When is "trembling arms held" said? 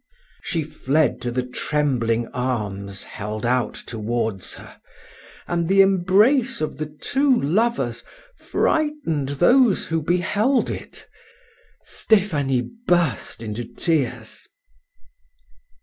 1.45-3.45